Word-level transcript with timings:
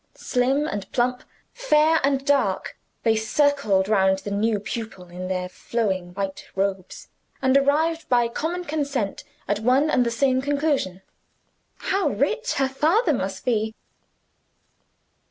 Slim 0.15 0.65
and 0.67 0.91
plump, 0.91 1.21
fair 1.53 1.99
and 2.03 2.25
dark, 2.25 2.75
they 3.03 3.15
circled 3.15 3.87
round 3.87 4.17
the 4.17 4.31
new 4.31 4.59
pupil 4.59 5.09
in 5.09 5.27
their 5.27 5.47
flowing 5.47 6.15
white 6.15 6.43
robes, 6.55 7.09
and 7.39 7.55
arrived 7.55 8.09
by 8.09 8.27
common 8.27 8.63
consent 8.65 9.23
at 9.47 9.59
one 9.59 9.91
and 9.91 10.03
the 10.03 10.09
same 10.09 10.41
conclusion: 10.41 11.03
"How 11.77 12.07
rich 12.09 12.53
her 12.53 12.67
father 12.67 13.13
must 13.13 13.45
be!" 13.45 13.75